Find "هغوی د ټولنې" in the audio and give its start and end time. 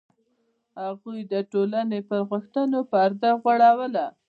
0.81-1.99